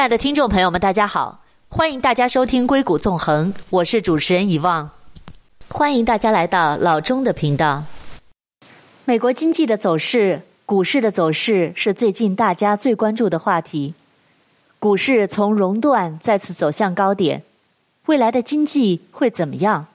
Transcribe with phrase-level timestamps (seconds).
[0.00, 4.88] 亲爱的听众朋友们，大家好，欢迎大家收听《硅谷纵横》，我是主持人遗忘，
[5.68, 7.84] 欢迎大家来到老钟的频道。
[9.04, 13.92] 美国经济的走势，股市的走势是最近大家最关注的话题。
[14.78, 17.42] 股市从熔断再次走向高点，
[18.06, 19.88] 未来的经济会怎么样？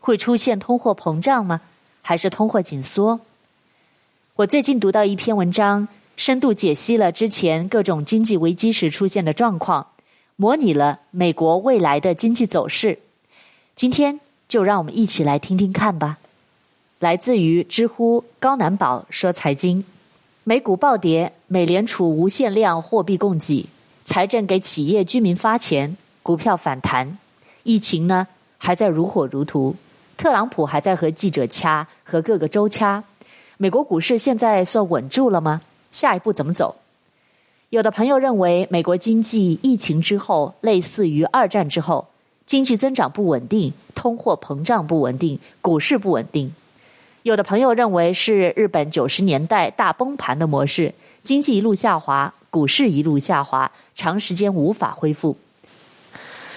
[0.00, 1.62] 会出现通货膨胀吗？
[2.02, 3.20] 还是通货紧缩？
[4.34, 5.88] 我最近读到一篇文章。
[6.16, 9.86] 深度解析了之前各种经济危机时出现的状况，
[10.36, 12.98] 模拟了美国未来的经济走势。
[13.74, 16.18] 今天就让我们一起来听听看吧。
[16.98, 19.84] 来自于知乎高难宝说财经：
[20.44, 23.66] 美股暴跌，美联储无限量货币供给，
[24.02, 27.18] 财政给企业居民发钱，股票反弹。
[27.64, 29.76] 疫情呢还在如火如荼，
[30.16, 33.04] 特朗普还在和记者掐，和各个州掐。
[33.58, 35.60] 美国股市现在算稳住了吗？
[35.96, 36.76] 下一步怎么走？
[37.70, 42.06] 有的朋友认为，美国经济疫情之后类似于二战之后，
[42.44, 46.52] 经济增长不稳定，通货膨胀不稳定，股市不稳定。
[47.22, 55.38] 有的朋友认为是日本九十年代大崩盘的模式，经济一路下滑，股市一路下滑，长时间无法恢复。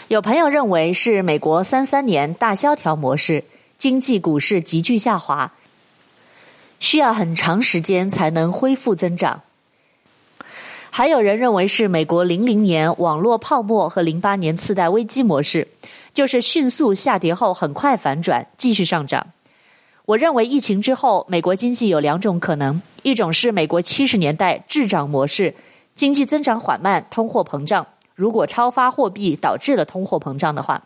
[0.10, 3.46] 有朋友认为是美国三三年大萧条模式，
[3.78, 5.54] 经济股市急剧下滑。
[6.80, 9.42] 需要很长时间才能恢复增长。
[10.92, 15.68] 还有人认为是美国零零年网络泡沫和零八年次贷危机模式，
[16.14, 19.28] 就是迅速下跌后很快反转，继续上涨。
[20.06, 25.54] 我认为疫情之后美国经济有两种可能：一种是美国七十年代滞涨模式，
[25.94, 27.86] 经济增长缓慢，通货膨胀；
[28.16, 30.82] 如果超发货币导致了通货膨胀的话；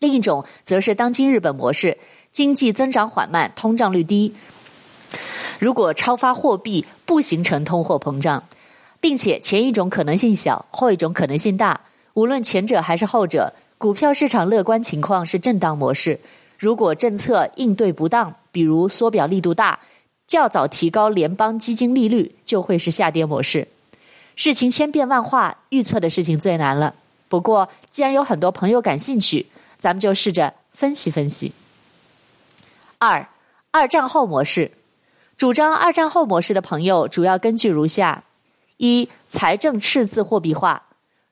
[0.00, 1.96] 另一种则是当今日本模式，
[2.32, 4.34] 经济增长缓慢，通胀率低。
[5.58, 8.42] 如果超发货币不形成通货膨胀，
[9.00, 11.80] 并且前一种可能性小，后一种可能性大，
[12.14, 16.20] 无论前者还是后者，股票市场乐观情况是震荡模式。
[16.58, 19.80] 如果政策应对不当，比如缩表力度大，
[20.28, 23.66] 较早提高联邦基金利率，就会是下跌模式。
[24.36, 26.94] 事情千变万化，预测的事情最难了。
[27.28, 29.46] 不过，既然有很多朋友感兴趣，
[29.76, 31.52] 咱们就试着分析分析。
[32.98, 33.26] 二，
[33.72, 34.70] 二战后模式。
[35.42, 38.22] 主张二战后模式的朋友主要根据如下：
[38.76, 40.80] 一、财政赤字货币化。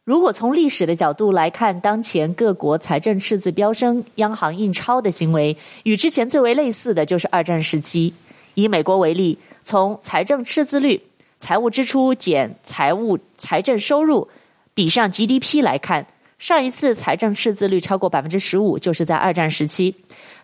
[0.02, 8.12] 如果从历史的角度来看，当前各国财政赤字飙升、央行印钞的行为，与之前最为类似的就是二战时期。
[8.54, 11.00] 以美国为例，从财政赤字率、
[11.38, 14.28] 财务支出减财务财政收入
[14.74, 16.04] 比上 GDP 来看，
[16.40, 19.94] 上一次财政赤字率超过百分之十五，就是在二战时期。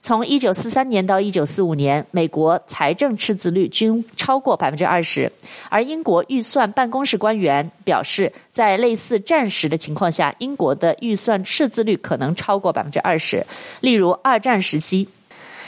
[0.03, 5.33] 从一九四三年到一九四五年，美国财政赤字率均超过百分之二十，
[5.71, 13.45] 而英国预算办公室官员表示，在类似战时的情况下，英国的预算赤字率可能超过百分之二十。
[13.81, 15.09] 例如，二战时期，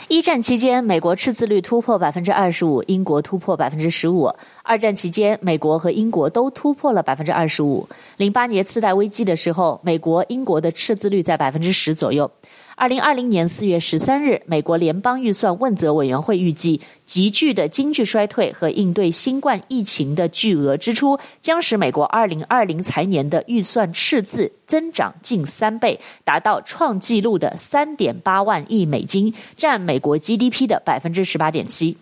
[0.09, 4.27] 一战期间，美国赤字率突破百分之二十五，英国突破百分之十五；
[4.63, 7.87] 二战期间，美国和英国都突破了百分之二十五。
[8.17, 12.31] 零八年次贷危机的时候，美国、英国的赤字率在百分之十左右。
[12.79, 31.97] 二零二零年四月十三日，美国联邦预算问责委员会预计，急剧的经济衰退和应对新冠疫情的巨额支出，将使美国二零二零财年的预算赤字增长近三倍，达到创纪录的三点八万亿美金，占美国 GDP 的百分之十八点七。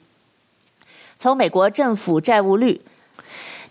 [1.17, 2.83] 从美国政府债务率。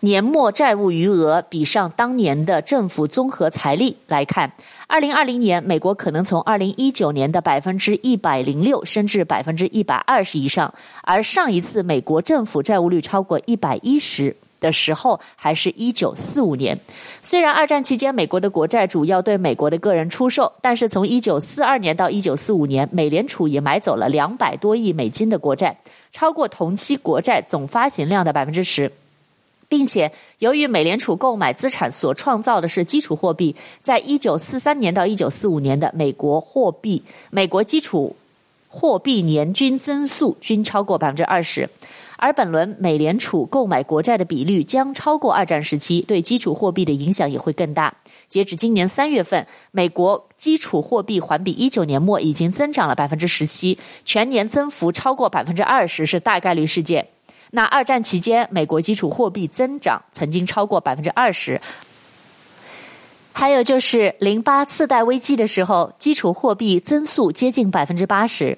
[0.02, 4.52] 年末债务余额比上当年的政府综合财力来看，
[4.88, 10.74] 二零二零年美国可能从二零一九年的百分之一百零六升至百分之一百二十以上，
[11.04, 16.78] 而上一次美国政府债务率超过一百一十的时候，还是一九四五年。
[17.22, 25.76] 虽然二战期间美国的国债主要对美国的个人出售，但是从一九四二年到一九四五年，美联储也买走了两百多亿美金的国债，
[26.12, 28.92] 超过同期国债总发行量的百分之十。
[29.68, 37.02] 并且，由于美联储购买资产所创造的是基础货币，在一九四三年到一九四五年的美国货币，
[37.32, 38.16] 美国基础
[38.68, 41.70] 货币年均增速均超过百分之二十，
[42.18, 47.94] 而本轮美联储购买国债的比率将超过二战时期，对基础货币的影响也会更大。
[48.28, 57.08] 截止今年三月份，美国基础货币环比一九年末已经增长了百分之十七，全年增幅超过百分之二十是大概率事件。
[57.56, 61.60] 那二战期间，美国基础货币增长曾经超过百分之二十。
[63.32, 68.58] 还有就是零八次贷危机的时候，基础货币增速接近百分之八十。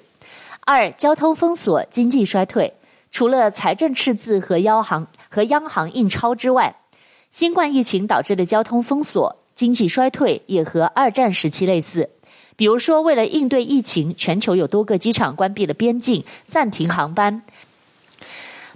[0.62, 2.74] 二、交通封锁，经济衰退。
[3.12, 6.74] 除了财政赤字和央行和央行印钞之外，
[7.30, 9.36] 新冠疫情导致的交通封锁。
[9.54, 12.10] 经济衰退也和二战时期类似。
[12.56, 17.42] 比如说，为了应对疫情，全球有多个机场关闭了边境，暂停航班。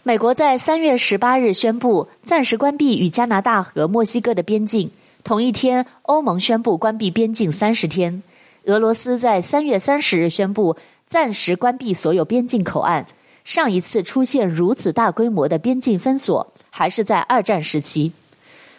[0.05, 4.91] 美国在三月十八日宣布暂时关闭与加拿大和墨西哥的边境。
[5.23, 8.21] 同一天，欧盟宣布关闭边境三十天。
[8.65, 10.77] 俄罗斯在三月三十日宣布
[11.07, 13.07] 暂时关闭所有边境口岸。
[13.45, 18.11] 上一次出现如此大规模的边境封锁，还是在二战时期。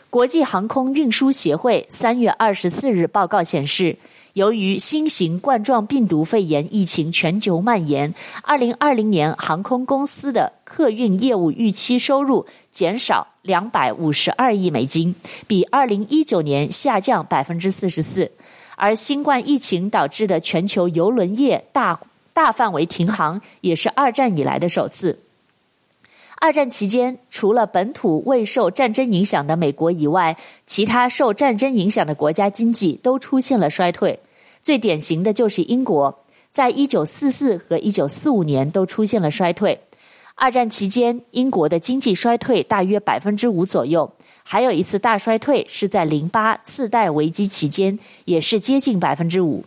[0.09, 3.95] 国际航空运输协会三月二十四日报告显示，
[4.33, 13.27] 由于新型冠状病毒肺炎疫情全球蔓延，二零二零年航空公司的客运业务预期收入减少。
[13.43, 15.13] 两百五十二亿美金，
[15.45, 18.31] 比二零一九年下降百分之四十四，
[18.77, 21.99] 而新冠疫情导致的全球邮轮业大
[22.33, 25.19] 大范围停航，也是二战以来的首次。
[26.39, 34.17] 二战期间，除了本土未受战争影响的美国以外，其他受战争影响的国家经济都出现了衰退。
[34.63, 39.77] 最典型的就是英国，在一九四四和一九四五年都出现了衰退。
[40.35, 44.09] 二战期间，英国的经济衰退大约百分之五左右，
[44.41, 49.65] 还有一次大衰退是在零八次贷危机期间，也是接近百分之五。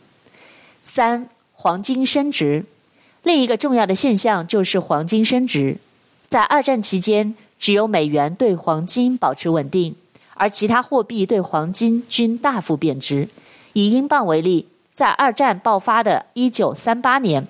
[0.83, 2.65] 三、黄金升值，
[3.23, 5.77] 另一个重要的现象就是黄金升值。
[6.27, 9.95] 在二战期间，只有美元对黄金保持稳定，
[10.35, 13.29] 而其他货币对黄金均大幅贬值。
[13.75, 14.67] 以英镑为例，
[14.97, 17.47] 在二战爆发的一九三八年。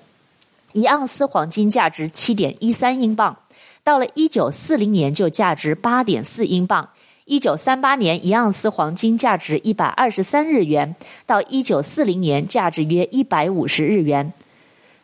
[0.73, 3.37] 一盎司黄金价值七点一三英镑，
[3.85, 6.89] 到了一九四零年就价值八点四英镑。
[7.23, 10.93] 一九三八年一盎司黄金价值一百二十三日元，
[11.25, 14.33] 到一九四零年价值约一百五十日元。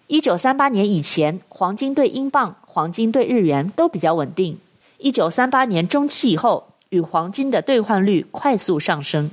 [0.08, 4.60] 一九三八年以前，黄金对英镑、黄金对日元都比较稳定。
[4.98, 9.32] 一九三八年中期以后，与黄金的兑换率快速上升。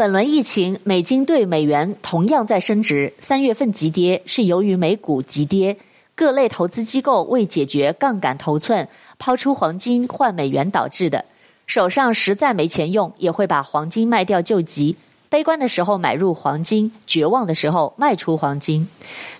[0.00, 3.12] 本轮疫情，美金兑美元同样在升值。
[3.18, 5.76] 三月份急跌是由于美股急跌，
[6.14, 8.88] 各类投资机构为解决杠杆头寸，
[9.18, 11.26] 抛出黄金换美元导致的。
[11.66, 14.96] 手上实在没钱用，也会把黄金卖掉救急。
[15.28, 18.88] 悲观的时候买入黄金，绝望的时候卖出黄金。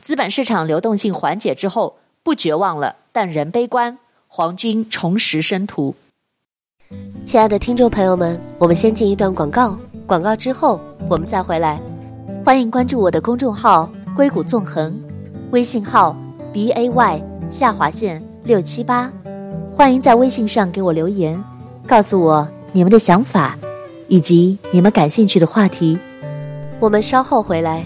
[0.03, 3.97] 资本市场流动性缓解之后，不绝望了，但仍悲观。
[4.27, 5.95] 黄金重拾深途。
[7.25, 9.79] 亲爱的听众朋友们，我们先进一段广告。
[10.11, 11.81] 广告之后，我们再回来。
[12.45, 15.01] 欢迎关注我的公众号“硅谷纵横”，
[15.53, 16.17] 微信号
[16.53, 19.09] b a y 下划线六七八。
[19.73, 21.41] 欢迎在微信上给我留言，
[21.87, 23.57] 告诉我你们的想法
[24.09, 25.97] 以及你们感兴趣的话题。
[26.81, 27.85] 我们稍后回来。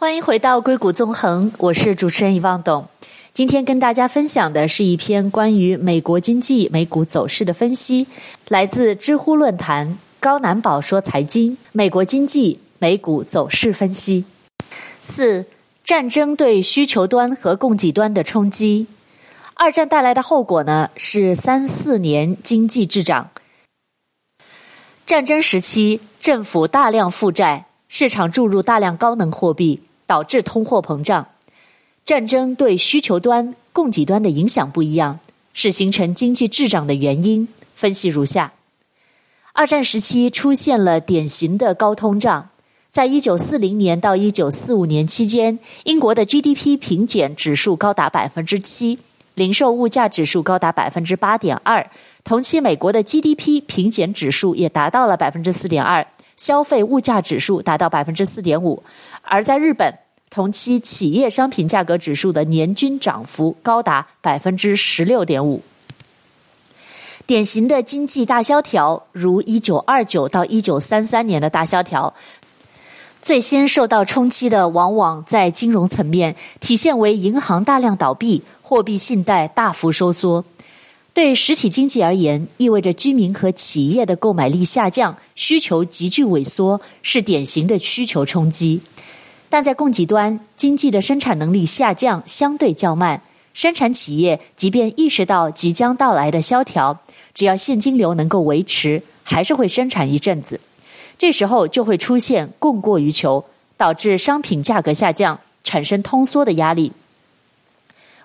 [0.00, 2.86] 欢迎回到硅谷纵横，我是主持人遗忘董。
[3.32, 8.06] 今天跟大家分享的是一篇关于美国经济、美股走势的分析，
[8.46, 14.24] 来自知乎论坛高难宝说财经美国经济、美股走势分析。
[15.00, 15.46] 四、
[15.82, 18.86] 战争对需求端和供给端的冲击。
[19.54, 23.30] 二战带来的后果呢，是三四年经济滞涨。
[25.04, 29.82] 战争时期，政府大量负债，市场注入大量高能货币。
[30.08, 31.28] 导致通货膨胀，
[32.06, 35.20] 战争对需求端、供给端的影响不一样，
[35.52, 37.46] 是形成经济滞涨的原因。
[37.74, 38.54] 分析如下：
[39.52, 42.48] 二战时期出现了典型的高通胀，
[42.90, 48.98] 在一九四零年到一九四五年期间，英国的 GDP 平减指数高达百分之七，
[49.34, 51.90] 零售物价指数高达百分之八点二，
[52.24, 56.06] 同期美国的 GDP 平减指数也达到了百分之四点二。
[56.36, 58.80] 消费物价指数达到百分之四点五，
[59.30, 59.94] 而在日本，
[60.30, 65.62] 同期企业商品价格指数的年均涨幅高达百分之十六点五。
[67.26, 72.14] 典型的经济大萧条，如一九二九到一九三三年的大萧条，
[73.20, 80.42] 最先受到冲击的往往在金融层面，体现为银行大量倒闭，货币信贷大幅收缩。
[81.12, 88.80] 对实体经济而言，意味着居民和企业的购买力下降，需求急剧萎缩，是典型的需求冲击。
[89.50, 93.22] 但在供给端，经济的生产能力下降相对较慢，
[93.54, 96.98] 生产企业即便意识到即将到来的萧条，
[97.34, 100.60] 只要现金流能够维持，还是会生产一阵子。
[101.16, 103.44] 这时候就会出现供过于求，
[103.76, 106.92] 导致商品价格下降，产生通缩的压力。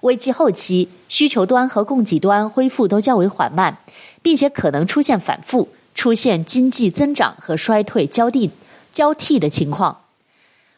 [0.02, 3.78] 危机后期，需求端和供给端恢复都较为缓慢，
[4.22, 8.52] 并且可能出现反复，出现经济增长和衰退交替
[8.92, 10.03] 交替的情况。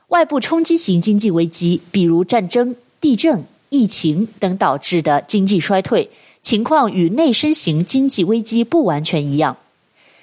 [0.09, 6.09] 外部冲击型经济危机，比如战争、地震、疫情等导致的经济衰退，
[6.39, 9.57] 情况与内生型经济危机不完全一样。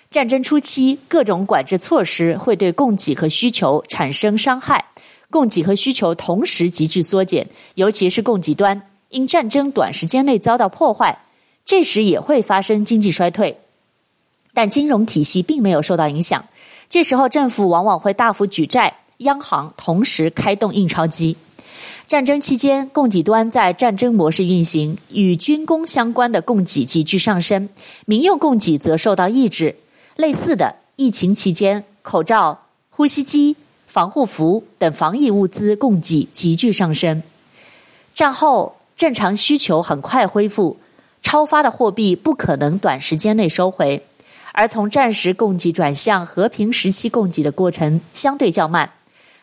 [0.08, 4.84] 战争初期，各种管制措施会对供给和需求产生伤害，
[5.30, 11.18] 供给和需求同时急剧缩减，尤其是供给端因战争短时间内遭到破坏，
[11.64, 13.58] 这时也会发生经济衰退。
[14.54, 16.44] 但金融体系并没有受到影响，
[16.88, 18.98] 这时候政府往往会大幅举债。
[19.22, 21.36] 央行同时开动印钞机。
[22.06, 27.68] 战争期间，供给端在战争模式运行，与军工相关的供给急剧上升，
[28.04, 29.76] 民用供给则受到抑制。
[30.16, 37.22] 类似的，疫情期间，口罩、呼吸机、防护服等防疫物资供给急剧上升。
[38.14, 40.76] 战后，正常需求很快恢复，
[41.22, 44.04] 超发的货币不可能短时间内收回，
[44.52, 48.90] 而从战时供给转向和平时期供给的过程相对较慢。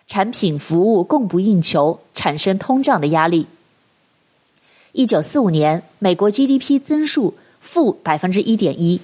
[0.09, 3.45] 产品服务供不应求，产生通胀的压力。
[4.91, 8.99] 一九四五年，美国 GDP 增速负百分之一点一，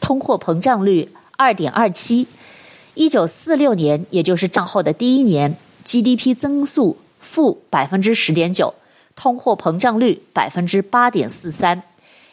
[0.00, 2.26] 通货膨胀率二点二七。
[2.92, 8.74] 一九四六年，也就是战后的第一年，GDP 增速负百分之十点九，
[9.16, 11.82] 通货膨胀率百分之八点四三。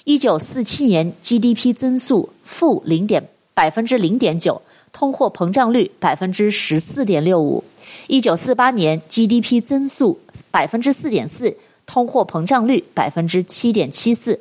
[0.04, 7.64] 一九四七年，GDP 增速负零点百分之零点九，通货膨胀率百分之十四点六五。
[8.08, 10.20] 一九四八年 GDP 增速
[10.52, 14.40] 百分之四点四，通货膨胀率百分之七点七四。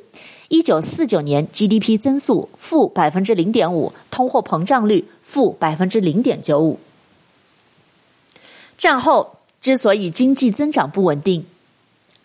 [0.49, 6.79] 一九四九年 GDP 增速负百分之零点五，通货膨胀率负百分之零点九五。
[8.77, 11.45] 战后之所以经济增长不稳定，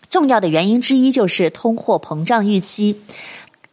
[0.08, 3.00] 重要的原因之一就是通货膨胀预期。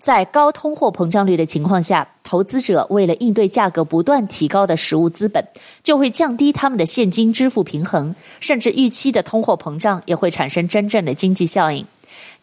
[0.09, 5.47] 在高通货膨胀率的情况下，投资者为了应对价格不断提高的实物资本，
[5.83, 11.85] 就会降低他们的现金支付平衡，甚至预期的通货膨胀也会产生真正的经济效应。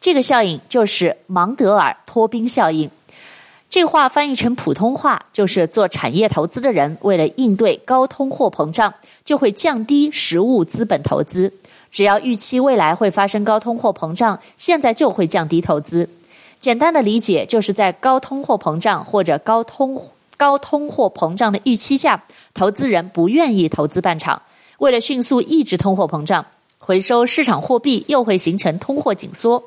[0.00, 2.88] 这个效应就是芒德尔托宾效应。
[3.68, 8.94] 这话翻译成普通话就是：做产业投资的人为了应对高通货膨胀，
[9.24, 11.52] 就会降低实物资本投资。
[11.90, 16.08] 只要预期未来会发生高通货膨胀，现在就会降低投资。
[16.58, 24.42] 简单的理解，就是在高通货膨胀或者高通高通货膨胀的预期下，投资人不愿意投资办厂。
[24.78, 26.44] 为了迅速抑制通货膨胀，
[26.78, 29.62] 回收市场货币又会形成通货紧缩。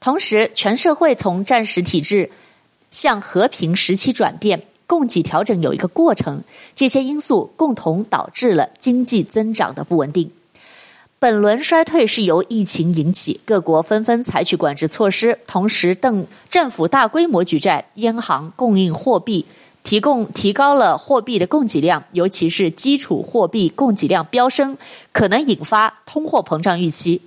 [0.00, 2.30] 同时，全社会从战时体制
[2.90, 6.42] 向和平时期转变，供给调整有一个过程。
[6.74, 10.30] 这些因素共同导致了经济增长的不稳定。
[11.18, 19.46] 本轮衰退是由疫情引起，各国纷纷采取管制措施，同时等政府大规模举债，央行供应货币，
[19.82, 24.76] 提供提高了货币的供给量，尤其是基础货币供给量飙升，
[25.12, 27.22] 可能引发通货膨胀预期。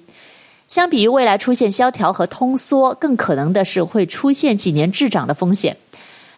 [0.68, 5.76] 相比于未来出现萧条和通缩，更可能的是会出现几年滞涨的风险。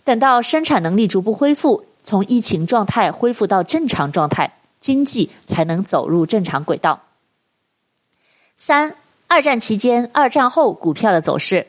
[0.05, 7.01] 等到生产能力逐步恢复，从疫情状态恢复到正常状态，经济才能走入正常轨道。
[8.61, 8.93] 三、
[9.27, 11.65] 二战期间、二战后股票的走势。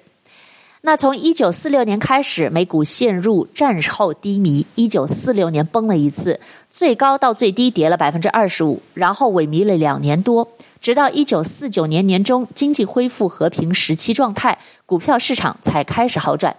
[0.81, 4.67] 那从一九四六年开始，美股陷入战后低迷。
[4.75, 10.49] 一九四六年崩了一次，最高到最低跌了百分之二十五，然后萎靡了两年多，
[10.81, 16.57] 直到一九四九年年中，经济恢复和平时期状态，股票市场才开始好转。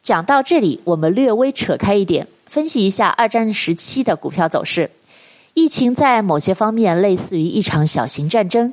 [0.00, 4.92] 讲到这里，我们略微扯开一点，分析一下二战时期的股票走势。
[5.54, 8.72] 疫情在某些方面类似于一场小型战争。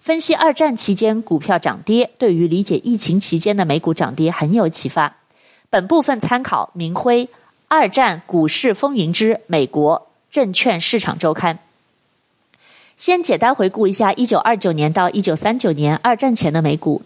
[0.00, 5.14] 分析二战期间股票涨跌，对于理解疫情期间的美股涨跌很有启发。
[5.68, 7.26] 本部分参考明辉
[7.68, 11.56] 《二战股市风云之美国证券市场周刊》。
[12.96, 17.02] 先简单回顾一下一九二九年到一九三九年二战前的美股。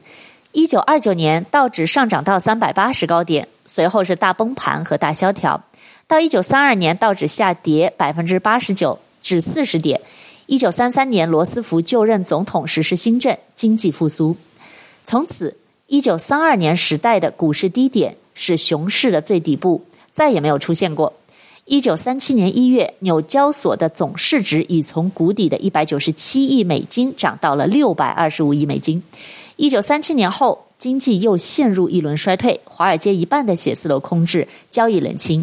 [0.52, 5.60] 一九二九年道指上涨到三百八十高点，随后是大崩盘和大萧条。
[6.06, 10.00] 到一九三二年道指下跌百分之八十九至四十点。
[10.46, 14.36] 一九三三年，罗斯福就任总统，实施新政，经济复苏。
[15.02, 19.82] 从此，一九三二年时代的股市低点是熊市的最底部，
[20.12, 21.14] 再也没有出现过。
[21.64, 29.02] 一九三七年一月，纽交所的总市值已从谷底的一百九十七亿美金涨到了六百二十五亿美金。
[29.56, 35.42] 一九三七年后，经济又陷入一轮衰退，华尔街一半的写字楼空置，交易冷清。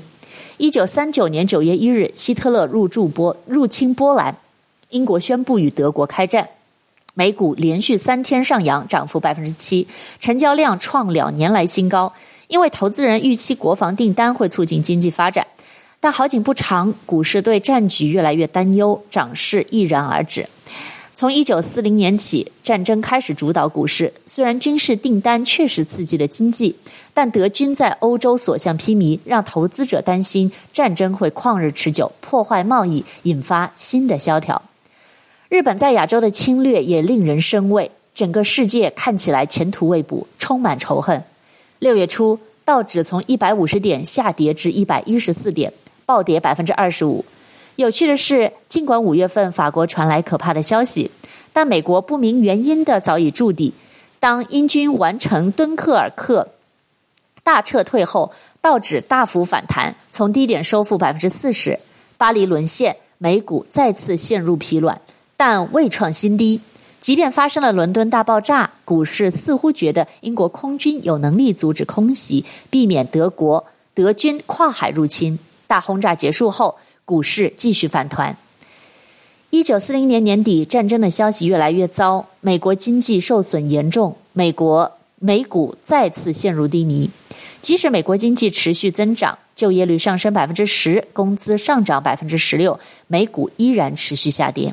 [0.57, 4.37] 一九三九年九月一日，希特勒入驻波入侵波兰。
[4.91, 6.47] 英国宣布与德国开战，
[7.13, 9.87] 美股连续三天上扬，涨幅百分之七，
[10.19, 12.13] 成交量创两年来新高。
[12.47, 15.47] 因为投资人预期国防订单会促进经济发展，
[16.01, 20.47] 但好景不长，股市对战局越来越担忧，涨势毅然而止。
[21.13, 24.11] 从一九四零年起，战争开始主导股市。
[24.25, 26.75] 虽然军事订单确实刺激了经济，
[27.13, 34.61] 但德军在欧洲所向披靡，让投资者担心战争会旷日持久，破坏贸易，引发新的萧条。
[35.51, 41.21] 日本在亚洲的侵略也令人生畏，整个世界看起来前途未卜，充满仇恨。
[41.79, 45.73] 六月初，道指从一百五十点下跌至一百一十四点，
[46.05, 47.25] 暴跌百分之二十五。
[47.75, 51.11] 有趣的是，尽管五月份法国传来可怕的消息，
[51.51, 53.73] 但美国不明原因的早已筑底。
[54.21, 56.47] 当英军完成敦刻尔克
[57.43, 58.31] 大撤退后，
[58.61, 61.77] 道指大幅反弹，从低点收复百分之四十。
[62.17, 65.01] 巴黎沦陷，美股再次陷入疲软，
[65.43, 66.61] 但未创新低。
[66.99, 75.39] 即便发生了伦敦大爆炸，股市似乎觉得英国空军有能力阻止空袭，避免德国德军跨海入侵。
[75.65, 78.37] 大轰炸结束后，股市继续反弹。
[79.49, 87.09] 一九四零年年底，战争的消息越来越糟，美国经济受损严重，美国美股再次陷入低迷。
[87.63, 94.71] 即使美国经济持续增长，就业率上升百分之十，工资上涨百分之十六，美股依然持续下跌。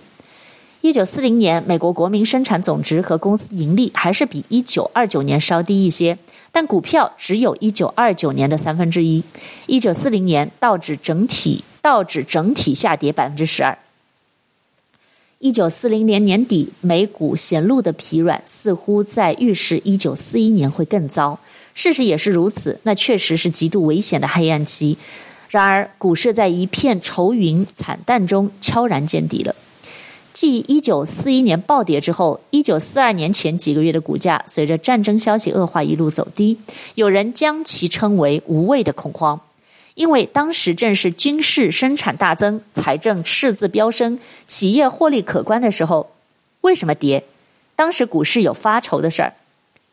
[0.81, 6.17] 一九四零年，美国国民生产总值和公司盈利还是比一九二九年稍低一些，
[6.53, 9.25] 但股票只有一九二九年的三分之一。
[9.67, 13.77] 一九四零年，道指整体道指整体下跌百分之十二。
[15.41, 21.41] 一九四零年年底，美股显露的疲软，似乎在预示一九四一年会更糟。
[21.75, 24.97] 事实也是如此，那确实是极度危险的黑暗期。
[25.49, 29.55] 然而，股市在一片愁云惨淡中悄然见底了。
[30.33, 36.57] 继一九四一年暴跌之后，一九四二年前几个月的股价随着战争消息恶化一路走低，
[36.95, 39.41] 有人将其称为无谓的恐慌，
[39.95, 46.11] 因为当时正是军事生产大增、财政赤字飙升、企业获利可观的时候。
[46.61, 47.25] 为什么跌？
[47.77, 49.35] 当时股市有发愁的事儿，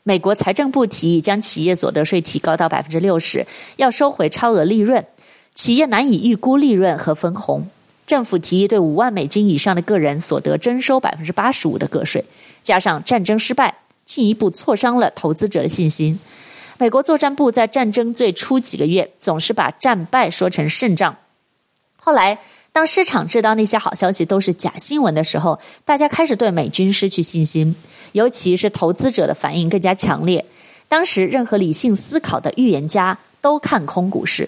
[0.04, 3.46] 美国财政部提议将企业所得税提高到百分之六十，
[3.78, 5.06] 要收回超额利润，
[5.54, 7.68] 企业难以预估利润和分红。
[8.06, 12.24] 政府提议对五万美金以上的个人所得征收百分之八十五的个税，
[12.64, 16.20] 加上战争失败，进一步挫伤了投资者的信心。
[16.78, 21.16] 美国作战部在战争最初几个月总是把战败说成胜仗。
[21.96, 22.40] 后来，
[22.72, 27.76] 当市场知道那些好消息都是假新闻的时候，大家开始对美军失去信心，
[28.12, 30.46] 尤其是投资者的反应更加强烈。
[30.88, 34.48] 当时，任何理性思考的预言家都看空股市。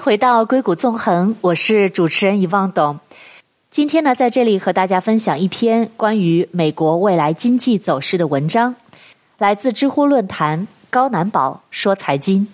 [0.00, 2.98] 回到硅谷纵横，我是主持人遗忘董。
[3.70, 8.74] 今天呢，在这里和大家分享一篇关于美国未来经济走势的文章，
[9.36, 12.48] 来自知乎论坛高难宝说财经。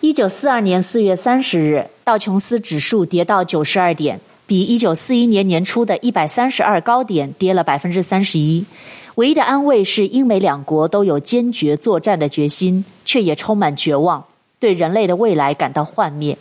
[0.00, 8.66] 一九四二年四月三十日，道琼斯指数跌到九十二点，比一九四一年年初的一百三十二高点跌了百分之三十一。
[9.14, 14.24] 唯一的安慰是，英美两国都有坚决作战的决心，却也充满绝望，
[14.58, 16.36] 对人类的未来感到幻灭。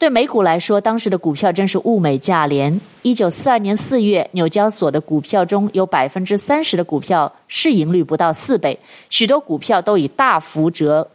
[0.00, 2.80] 对美股来说，当时的股票真是物美价廉。
[3.02, 8.78] 一九四二年四月，纽交所的股票中有百分之三十的股票市盈率不到四倍，
[9.10, 11.06] 许多股票都以大幅折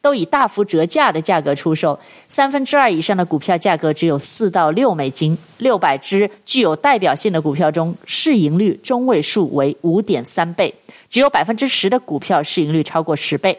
[0.00, 1.98] 都以大幅折价的价格出售。
[2.28, 5.36] 三分之二以上的股票价格只有四到六美金。
[5.58, 10.72] 六百只具有代表性的股票中，市盈率中位数为五点三倍，
[11.10, 13.58] 只有百分之十的股票市盈率超过十倍。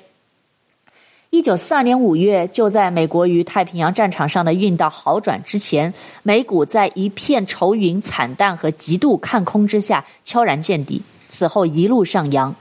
[1.31, 11.03] 一九四二年五月，就在美国于太平洋战场上的运道好转之前，美股在一片愁云惨淡和极度看空之下悄然见底。
[11.29, 12.55] 此后一路上扬。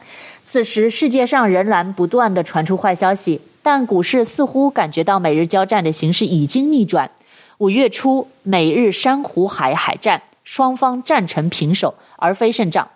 [0.45, 7.11] 此时世界上仍然不断地传出坏消息，但股市似乎感觉到美日交战的形势已经逆转。
[7.57, 12.87] 五月初，美日珊瑚海海战，双方战成平手，而非胜仗。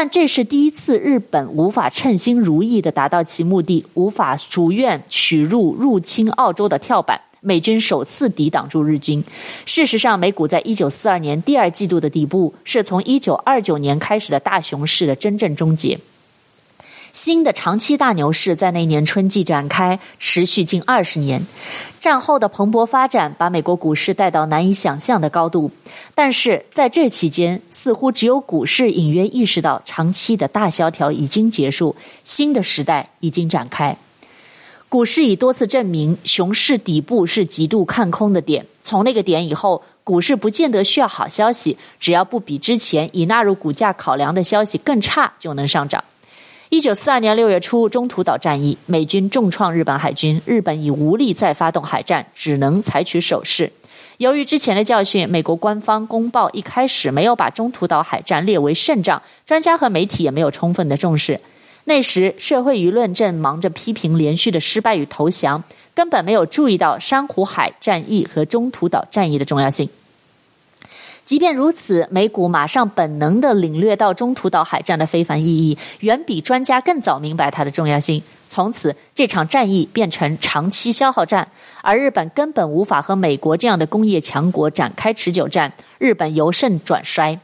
[0.00, 7.20] 但这是第一次，日本无法称心如意的达到其目的，无法如愿取入入侵澳洲的跳板。
[7.40, 9.20] 美军首次抵挡住日军。
[9.66, 15.98] 事实上，美股在一九四二年第二季度的底部，是从一九二九年开始的大熊市的真正终结。
[17.12, 21.44] 新的长期大牛市在那年春季展开，持续近二十年。
[22.00, 25.70] 战后的蓬勃发展把美国股市带到难以想象的高度，
[26.14, 33.96] 但是在这期间，似乎只有股市隐约意识到长期的大萧条已经结束，新的时代已经展开。
[34.88, 46.02] 股市已多次证明，熊市底部是极度看空的点，从那个点以后，股市不见得需要好消息，只要不比之前已纳入股价考量的消息更差，就能上涨。
[46.70, 53.72] 一九四二年六月初，中途岛战役，美军重创日本海军，日本已无力再发动海战，只能采取守势。
[54.18, 61.40] 由于之前的教训，美国官方公报一开始没有把中途岛海战列为胜仗，专家和媒体也没有充分的重视。
[61.84, 69.88] 那时，社会舆论正忙着批评连续的失败与投降，根本没有注意到珊瑚海战役和中途岛战役的重要性。
[71.28, 78.22] 即便如此，美股马上本能地领略到中途岛海战的非凡意义，远比专家更早明白它的重要性。
[78.48, 81.46] 从此，这场战役变成长期消耗战，
[81.82, 87.38] 而日本根本无法和美国这样的工业强国展开持久战，日本由盛转衰。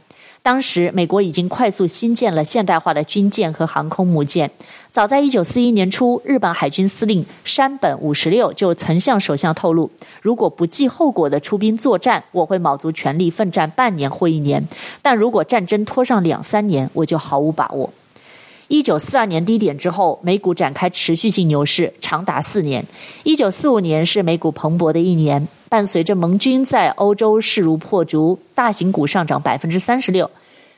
[0.45, 4.51] 当时，美国已经快速新建了现代化的军舰和航空母舰。
[4.93, 14.61] 早在1941年初，日本海军司令山本五十六就曾向首相透露：“如果不计后果的出兵作战，我会卯足全力奋战半年或一年；
[15.01, 17.91] 但如果战争拖上两三年，我就毫无把握。”
[18.69, 22.85] 一九四二年低点之后，美股展开持续性牛市，长达四年。
[23.23, 25.47] 一九四五年是美股蓬勃的一年。
[25.69, 30.31] 伴随着盟军在欧洲势如破竹，大型股上涨百分之三十六。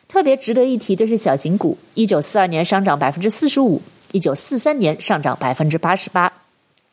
[0.08, 6.32] 特别值得一提的是小型股，一九四二年上涨百分之四十五，一九四三年上涨百分之八十八，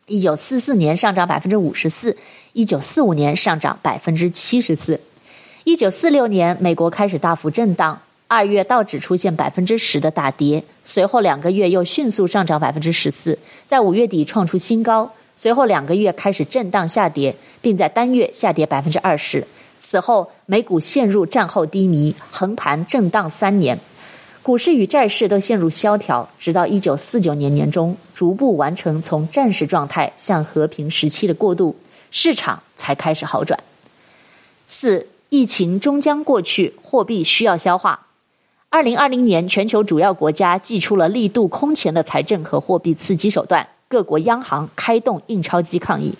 [0.07, 2.17] 一九四四年上涨百分之五十四，
[2.51, 4.99] 一九四五年上涨百分之七十四。
[5.63, 8.01] 一九四六年，美国开始大幅震荡，
[8.33, 15.07] 二月道指出现百分之十的大跌，随后两个月又迅速上涨百分之十四，在五月底创出新高。
[15.35, 19.45] 随后两个月开始震荡下跌，并在单月下跌百分之二十。
[19.77, 23.79] 此后，美股陷入战后低迷，横盘震荡三年，
[24.41, 31.75] 股市与债市都陷入萧条，直到一九四九年年中，逐步完成从战时状态向和平时期的过渡，
[32.09, 33.59] 市场才开始好转。
[34.67, 38.07] 四，疫情终将过去，货币需要消化。
[38.73, 43.67] 二零二零年，全球主要国家祭出了力度空前的财政和货币刺激手段。
[43.87, 46.11] 各国央行开动印钞机抗议，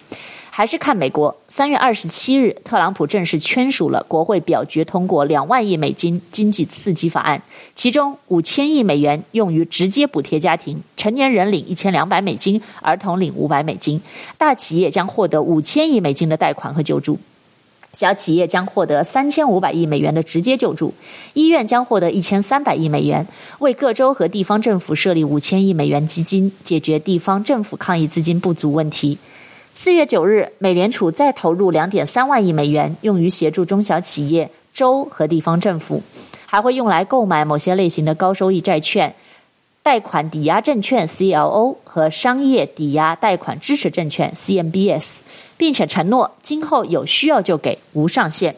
[0.51, 1.35] 还是看美国。
[1.47, 7.41] 三月二十七日，特朗普正式签署了国会表决通过两万亿美金经济刺激法案，
[7.73, 13.99] 其中五千亿美元用于直接补贴家庭，成年人领一千两百美金，儿童领五百美金，
[14.37, 17.17] 大企业将获得五千亿美金的贷款和救助。
[17.93, 20.91] 小企业将获得三千五百亿美元的直接救助，
[21.33, 23.27] 医院将获得一千三百亿美元，
[23.59, 29.19] 为各州和地方政府设立五千亿美元基金，解决地方政府抗疫资金不足问题。
[29.73, 36.01] 四月九日，美联储再投入两点三万亿美元，用于协助中小企业、州和地方政府，
[36.47, 39.13] 还会用来购买某些类型的高收益债券。
[39.83, 45.19] 贷款抵押证券 （CLO） 和商业抵押贷款支持证券 （CMBS），
[45.57, 48.55] 并且承诺今后有需要就给，无上限。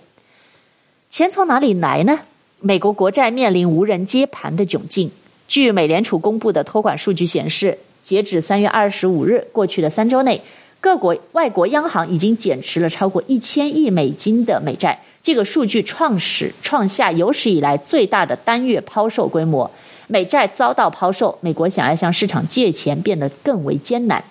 [1.09, 2.19] 钱从哪里来呢？
[2.59, 5.09] 美国国债面临无人接盘的窘境。
[5.47, 10.39] 据美联储公布的托管数据显示，截止三月二十五日，过去的三周内，
[10.79, 15.01] 各国外国央行已经减持了超过一千亿美金的美债。
[15.23, 19.71] 这个数据创始创下有史以来最大的单月抛售规模。
[20.07, 24.23] 美债遭到抛售，美国想要向市场借钱变得更为艰难，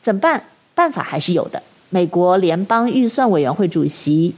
[0.00, 0.44] 怎么办？
[0.74, 1.62] 办法还是有的。
[1.90, 4.34] 美国联邦预算委员会主席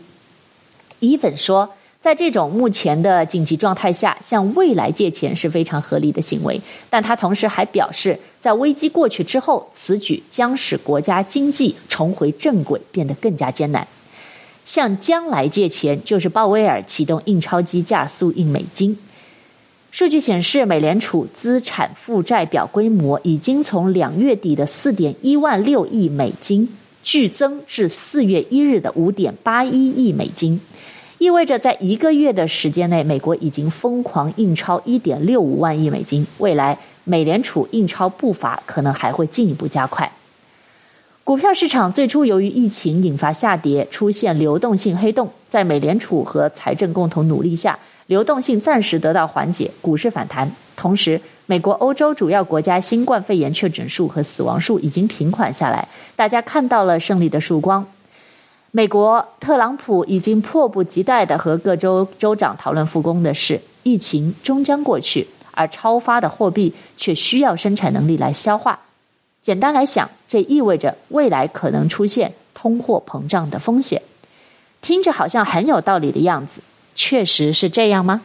[0.99, 6.61] 伊粉说，在这种目前的紧急状态下，向未来借钱是非常合理的行为。
[6.91, 13.87] 但他同时还表示，在危机过去之后，此举将使国家经济重回正轨变得更加艰难。
[14.65, 18.99] 向将来借钱，就是鲍威尔启动印钞机，加速印美金。
[19.95, 26.69] 数据显示，美联储资产负债表规模已经从两月底的四点一万六亿美金
[27.05, 30.61] 剧增至四月一日的五点八一亿美金，
[31.19, 36.27] 意味着在一个月的时间内，美国已经疯狂印钞一点六五万亿美金。
[36.39, 40.11] 未来，美联储印钞步伐可能还会进一步加快。
[41.23, 47.79] 股票市场最初由于疫情引发下跌，出现流动性黑洞，在美联储和财政共同努力下。
[48.07, 50.51] 流动性暂时得到缓解，股市反弹。
[50.77, 57.87] 同时，美国、欧洲主要国家新冠肺炎确诊数和死亡数已经平缓下来，大家看到了胜利的曙光。
[58.73, 68.81] 美国特朗普已经迫不及待地和各州州长讨论复工的事，疫情终将过去，而超发的货币却需要生产能力来消化。
[69.41, 74.03] 简单来讲，这意味着未来可能出现通货膨胀的风险。
[74.83, 76.61] 听着好像很有道理的样子，
[77.07, 78.23] 确实是这样吗？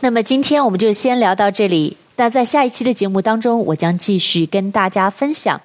[0.00, 1.98] 那么今天我们就先聊到这里。
[2.16, 5.60] 那在下一期的节目当中，我将继续跟大家分享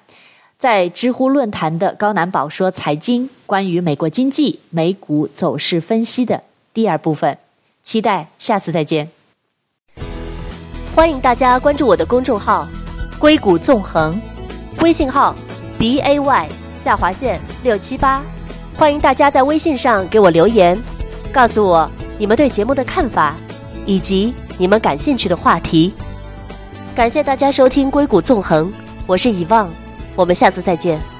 [0.58, 6.42] 在知乎论坛的高难宝说财经关于美国经济、美股走势分析的
[6.74, 7.38] 第二部分。
[7.82, 9.08] 期待下次再见。
[10.94, 12.68] 欢迎大家关注我的公众号
[13.18, 14.20] “硅谷纵横”，
[14.84, 15.34] 微信号
[15.78, 18.22] b a y 下划线六七八。
[18.76, 20.78] 欢迎大家在微信上给我留言，
[21.32, 23.36] 告诉我你们对节目的看法，
[23.86, 25.92] 以及你们感兴趣的话题。
[26.94, 28.66] 感谢大家收听《硅谷纵横》，
[29.06, 29.68] 我是遗忘，
[30.16, 31.17] 我们下次再见。